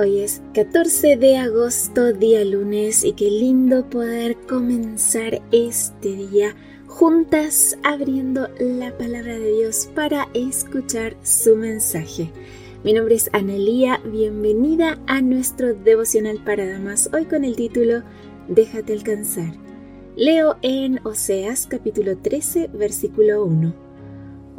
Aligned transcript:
Hoy 0.00 0.20
es 0.20 0.40
14 0.54 1.18
de 1.18 1.36
agosto, 1.36 2.14
día 2.14 2.42
lunes, 2.42 3.04
y 3.04 3.12
qué 3.12 3.30
lindo 3.30 3.84
poder 3.90 4.34
comenzar 4.48 5.42
este 5.52 6.16
día 6.16 6.56
juntas 6.86 7.76
abriendo 7.82 8.48
la 8.58 8.96
palabra 8.96 9.38
de 9.38 9.52
Dios 9.58 9.90
para 9.94 10.26
escuchar 10.32 11.18
su 11.22 11.54
mensaje. 11.54 12.30
Mi 12.82 12.94
nombre 12.94 13.14
es 13.16 13.28
Analía, 13.34 14.00
bienvenida 14.06 14.98
a 15.06 15.20
nuestro 15.20 15.74
devocional 15.74 16.42
para 16.46 16.66
damas, 16.66 17.10
hoy 17.12 17.26
con 17.26 17.44
el 17.44 17.54
título 17.54 18.02
Déjate 18.48 18.94
alcanzar. 18.94 19.52
Leo 20.16 20.56
en 20.62 21.06
Oseas 21.06 21.66
capítulo 21.66 22.16
13, 22.16 22.68
versículo 22.68 23.44
1. 23.44 23.89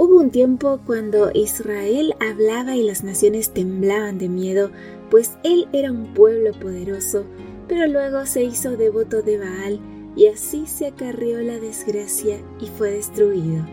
Hubo 0.03 0.17
un 0.17 0.31
tiempo 0.31 0.79
cuando 0.83 1.29
Israel 1.31 2.15
hablaba 2.19 2.75
y 2.75 2.81
las 2.81 3.03
naciones 3.03 3.51
temblaban 3.51 4.17
de 4.17 4.29
miedo, 4.29 4.71
pues 5.11 5.37
él 5.43 5.67
era 5.73 5.91
un 5.91 6.15
pueblo 6.15 6.53
poderoso, 6.53 7.23
pero 7.67 7.85
luego 7.85 8.25
se 8.25 8.43
hizo 8.43 8.75
devoto 8.77 9.21
de 9.21 9.37
Baal 9.37 9.79
y 10.15 10.25
así 10.25 10.65
se 10.65 10.87
acarrió 10.87 11.39
la 11.43 11.59
desgracia 11.59 12.39
y 12.59 12.65
fue 12.65 12.89
destruido. 12.89 13.63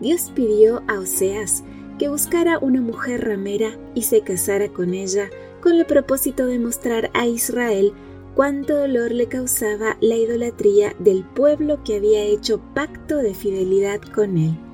Dios 0.00 0.30
pidió 0.36 0.84
a 0.86 1.00
Oseas 1.00 1.64
que 1.98 2.08
buscara 2.08 2.60
una 2.60 2.80
mujer 2.80 3.24
ramera 3.24 3.76
y 3.96 4.02
se 4.02 4.20
casara 4.20 4.68
con 4.68 4.94
ella 4.94 5.30
con 5.60 5.74
el 5.74 5.84
propósito 5.84 6.46
de 6.46 6.60
mostrar 6.60 7.10
a 7.12 7.26
Israel 7.26 7.92
cuánto 8.36 8.76
dolor 8.76 9.10
le 9.10 9.26
causaba 9.26 9.96
la 10.00 10.14
idolatría 10.14 10.94
del 11.00 11.24
pueblo 11.24 11.82
que 11.82 11.96
había 11.96 12.22
hecho 12.22 12.60
pacto 12.72 13.16
de 13.16 13.34
fidelidad 13.34 14.00
con 14.00 14.38
él. 14.38 14.67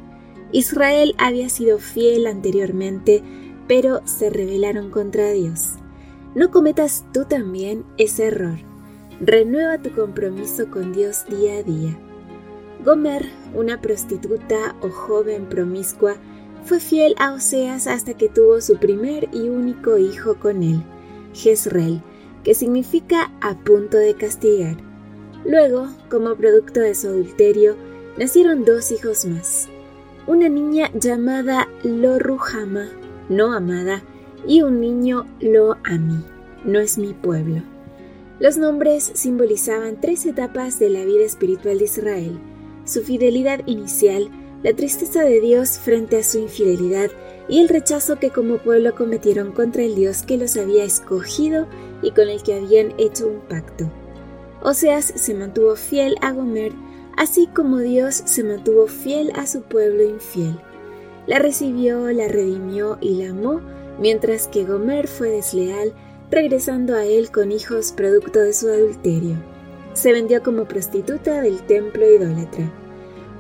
Israel 0.55 1.17
había 1.19 1.49
sido 1.49 1.81
fiel 1.81 2.29
anteriormente, 2.29 3.25
pero 3.67 4.03
se 4.05 4.31
rebelaron 4.31 4.89
contra 4.91 5.33
Dios. 5.33 5.73
No 6.37 6.53
cometas 6.53 7.05
tú 7.13 7.25
también 7.25 7.85
ese 7.99 8.27
error. 8.27 8.59
Renueva 9.21 9.79
tu 9.79 9.91
compromiso 9.91 10.71
con 10.71 10.93
Dios 10.93 11.27
día 11.27 11.55
a 11.59 11.63
día. 11.65 11.99
Gomer, 12.85 13.27
una 13.53 13.81
prostituta 13.81 14.77
o 14.81 14.91
joven 14.91 15.47
promiscua, 15.47 16.19
fue 16.65 16.79
fiel 16.79 17.17
a 17.19 17.33
Oseas 17.33 17.89
hasta 17.89 18.15
que 18.15 18.29
tuvo 18.29 18.61
su 18.61 18.77
primer 18.77 19.29
y 19.33 19.49
único 19.49 19.99
hijo 19.99 20.37
con 20.37 20.63
él, 20.63 20.85
Jezreel, 21.33 22.01
que 22.45 22.55
significa 22.55 23.33
a 23.41 23.59
punto 23.59 23.97
de 23.97 24.15
castigar. 24.15 24.77
Luego, 25.45 25.89
como 26.09 26.37
producto 26.37 26.79
de 26.79 26.95
su 26.95 27.09
adulterio, 27.09 27.75
nacieron 28.17 28.65
dos 28.65 28.93
hijos 28.93 29.25
más, 29.25 29.69
una 30.27 30.49
niña 30.49 30.91
llamada 30.95 31.69
Lo-Ruhama, 31.83 32.89
no 33.29 33.53
amada, 33.53 34.03
y 34.47 34.63
un 34.63 34.81
niño 34.81 35.27
Lo-Ami, 35.41 36.25
no 36.65 36.81
es 36.81 36.99
mi 36.99 37.13
pueblo. 37.13 37.63
Los 38.41 38.59
nombres 38.59 39.13
simbolizaban 39.15 40.01
tres 40.01 40.27
etapas 40.27 40.79
de 40.79 40.91
la 40.91 41.05
vida 41.05 41.25
espiritual 41.25 41.79
de 41.79 41.85
Israel, 41.85 42.39
su 42.85 43.03
fidelidad 43.03 43.61
inicial, 43.67 44.29
la 44.63 44.75
tristeza 44.75 45.23
de 45.23 45.41
Dios 45.41 45.79
frente 45.79 46.19
a 46.19 46.23
su 46.23 46.39
infidelidad 46.39 47.11
y 47.49 47.61
el 47.61 47.69
rechazo 47.69 48.19
que 48.19 48.31
como 48.31 48.59
pueblo 48.59 48.95
cometieron 48.95 49.53
contra 49.53 49.83
el 49.83 49.95
Dios 49.95 50.23
que 50.23 50.39
los 50.39 50.57
había 50.57 50.85
escogido 50.85 51.67
y 52.03 52.13
con 52.13 52.29
el 52.29 52.43
que 52.43 52.55
habían 52.55 52.95
hecho 52.99 53.29
un 53.29 53.41
pacto. 53.41 53.91
Oseas 54.63 55.05
se 55.05 55.35
mantuvo 55.35 55.77
fiel 55.77 56.17
a 56.23 56.33
Gomer, 56.33 56.73
así 57.25 57.47
como 57.47 57.79
Dios 57.79 58.23
se 58.27 58.45
mantuvo 58.45 58.87
fiel 58.87 59.33
a 59.35 59.47
su 59.47 59.63
pueblo 59.63 60.03
infiel. 60.05 60.61
La 61.27 61.39
recibió, 61.39 62.13
la 62.13 62.29
redimió 62.29 62.99
y 63.01 63.15
la 63.15 63.31
amó, 63.31 63.63
mientras 63.99 64.47
que 64.47 64.65
Gomer 64.65 65.09
fue 65.09 65.31
desleal 65.31 65.95
regresando 66.31 66.95
a 66.95 67.07
él 67.07 67.31
con 67.31 67.51
hijos 67.51 67.93
producto 67.93 68.41
de 68.41 68.53
su 68.53 68.69
adulterio. 68.69 69.37
Se 69.95 70.13
vendió 70.13 70.43
como 70.43 70.67
prostituta 70.67 71.41
del 71.41 71.63
templo 71.63 72.05
idólatra. 72.07 72.71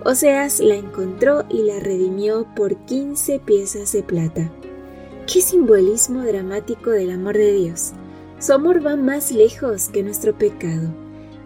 Oseas 0.03 0.61
la 0.61 0.77
encontró 0.77 1.45
y 1.51 1.65
la 1.65 1.79
redimió 1.79 2.47
por 2.57 2.77
15 2.87 3.39
piezas 3.41 3.93
de 3.93 4.03
plata. 4.03 4.51
¡Qué 5.31 5.43
simbolismo 5.43 6.23
dramático 6.23 6.91
del 6.91 7.11
amor 7.11 7.37
de 7.37 7.53
Dios! 7.53 7.93
Su 8.39 8.55
amor 8.55 8.85
va 8.85 8.97
más 8.97 9.31
lejos 9.31 9.91
que 9.91 10.03
nuestro 10.03 10.39
pecado, 10.39 10.89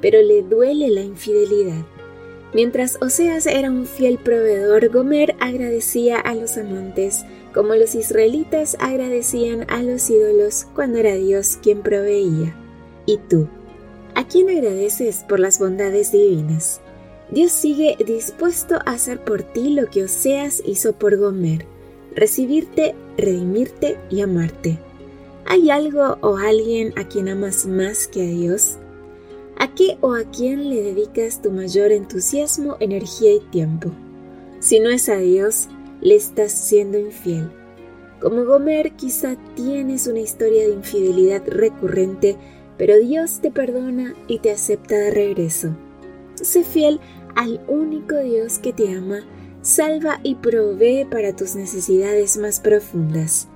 pero 0.01 0.23
le 0.23 0.43
duele 0.43 0.89
la 0.91 1.03
infidelidad. 1.03 1.85
Mientras 2.55 2.97
Oseas 3.03 3.47
era 3.47 3.71
un 3.71 3.87
fiel 3.87 4.19
proveedor, 4.19 4.89
Gomer 4.91 5.37
agradecía 5.39 6.19
a 6.19 6.35
los 6.35 6.57
amantes 6.57 7.25
como 7.53 7.75
los 7.75 7.95
israelitas 7.95 8.77
agradecían 8.81 9.67
a 9.69 9.83
los 9.83 10.09
ídolos 10.09 10.67
cuando 10.75 10.99
era 10.99 11.15
Dios 11.15 11.59
quien 11.63 11.83
proveía. 11.83 12.55
¿Y 13.05 13.19
tú? 13.29 13.49
¿A 14.15 14.27
quién 14.27 14.49
agradeces 14.49 15.25
por 15.29 15.41
las 15.41 15.59
bondades 15.59 16.13
divinas? 16.13 16.81
Dios 17.31 17.53
sigue 17.53 17.97
dispuesto 18.05 18.77
a 18.77 18.93
hacer 18.93 19.23
por 19.23 19.43
ti 19.43 19.71
lo 19.71 19.91
que 19.91 20.05
Oseas 20.05 20.63
hizo 20.65 20.95
por 20.95 21.19
Gomer, 21.19 21.67
recibirte, 22.15 22.95
redimirte 23.19 23.99
y 24.09 24.23
amarte. 24.23 24.79
¿Hay 25.45 25.71
algo 25.71 26.17
o 26.21 26.37
alguien 26.37 26.93
a 26.97 27.09
quien 27.09 27.29
amas 27.29 27.67
más 27.67 28.07
que 28.07 28.23
a 28.23 28.27
Dios? 28.27 28.79
¿A 29.61 29.75
qué 29.75 29.99
o 30.01 30.15
a 30.15 30.23
quién 30.23 30.71
le 30.71 30.81
dedicas 30.83 31.43
tu 31.43 31.51
mayor 31.51 31.91
entusiasmo, 31.91 32.77
energía 32.79 33.35
y 33.35 33.41
tiempo? 33.41 33.91
Si 34.61 34.79
no 34.79 34.89
es 34.89 35.09
a 35.09 35.17
Dios, 35.17 35.69
le 36.01 36.15
estás 36.15 36.53
siendo 36.53 36.97
infiel. 36.97 37.51
Como 38.21 38.45
Gomer, 38.45 38.93
quizá 38.93 39.37
tienes 39.57 40.07
una 40.07 40.21
historia 40.21 40.63
de 40.63 40.75
infidelidad 40.75 41.43
recurrente, 41.45 42.37
pero 42.77 42.99
Dios 42.99 43.41
te 43.41 43.51
perdona 43.51 44.15
y 44.29 44.39
te 44.39 44.53
acepta 44.53 44.95
de 44.95 45.11
regreso. 45.11 45.77
Sé 46.35 46.63
fiel 46.63 47.01
al 47.35 47.61
único 47.67 48.17
Dios 48.17 48.61
que 48.61 48.73
te 48.73 48.95
ama, 48.95 49.25
salva 49.63 50.21
y 50.23 50.37
provee 50.37 51.05
para 51.05 51.35
tus 51.35 51.57
necesidades 51.57 52.37
más 52.37 52.61
profundas. 52.61 53.49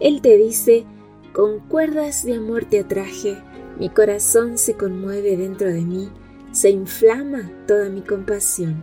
Él 0.00 0.20
te 0.20 0.36
dice, 0.36 0.84
con 1.32 1.60
cuerdas 1.60 2.26
de 2.26 2.34
amor 2.34 2.66
te 2.66 2.80
atraje, 2.80 3.38
mi 3.78 3.88
corazón 3.88 4.58
se 4.58 4.74
conmueve 4.74 5.36
dentro 5.36 5.68
de 5.68 5.82
mí, 5.82 6.10
se 6.52 6.70
inflama 6.70 7.50
toda 7.66 7.88
mi 7.88 8.00
compasión. 8.00 8.82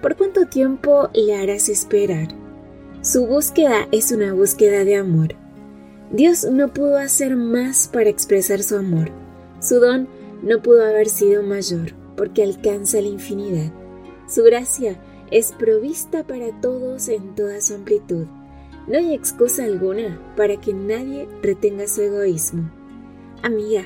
¿Por 0.00 0.16
cuánto 0.16 0.46
tiempo 0.46 1.10
le 1.12 1.34
harás 1.34 1.68
esperar? 1.68 2.28
Su 3.02 3.26
búsqueda 3.26 3.88
es 3.92 4.12
una 4.12 4.32
búsqueda 4.32 4.84
de 4.84 4.96
amor. 4.96 5.34
Dios 6.10 6.44
no 6.44 6.68
pudo 6.72 6.96
hacer 6.96 7.36
más 7.36 7.88
para 7.92 8.08
expresar 8.08 8.62
su 8.62 8.76
amor. 8.76 9.10
Su 9.60 9.80
don 9.80 10.08
no 10.42 10.62
pudo 10.62 10.84
haber 10.84 11.08
sido 11.08 11.42
mayor, 11.42 11.92
porque 12.16 12.42
alcanza 12.42 13.00
la 13.00 13.08
infinidad. 13.08 13.72
Su 14.26 14.42
gracia 14.44 15.00
es 15.30 15.52
provista 15.52 16.26
para 16.26 16.58
todos 16.60 17.08
en 17.08 17.34
toda 17.34 17.60
su 17.60 17.74
amplitud. 17.74 18.26
No 18.86 18.96
hay 18.98 19.12
excusa 19.12 19.64
alguna 19.64 20.18
para 20.36 20.56
que 20.58 20.72
nadie 20.72 21.28
retenga 21.42 21.86
su 21.86 22.02
egoísmo. 22.02 22.70
Amiga, 23.42 23.84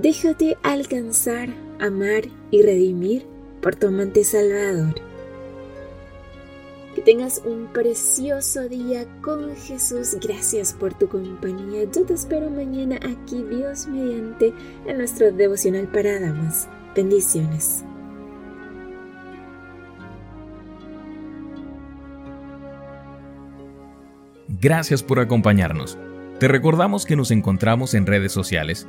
déjate 0.00 0.56
alcanzar, 0.62 1.48
amar 1.80 2.22
y 2.50 2.62
redimir 2.62 3.26
por 3.60 3.74
tu 3.74 3.88
amante 3.88 4.24
Salvador. 4.24 4.94
Que 6.94 7.02
tengas 7.02 7.42
un 7.44 7.66
precioso 7.72 8.68
día 8.68 9.06
con 9.20 9.54
Jesús. 9.56 10.16
Gracias 10.20 10.72
por 10.72 10.94
tu 10.94 11.08
compañía. 11.08 11.84
Yo 11.84 12.04
te 12.04 12.14
espero 12.14 12.50
mañana 12.50 12.96
aquí, 12.96 13.44
Dios 13.48 13.86
mediante, 13.86 14.52
en 14.86 14.98
nuestro 14.98 15.30
devocional 15.30 15.86
para 15.88 16.18
damas. 16.18 16.68
Bendiciones. 16.94 17.84
Gracias 24.60 25.04
por 25.04 25.20
acompañarnos. 25.20 25.96
Te 26.40 26.48
recordamos 26.48 27.06
que 27.06 27.14
nos 27.14 27.30
encontramos 27.30 27.94
en 27.94 28.06
redes 28.06 28.32
sociales. 28.32 28.88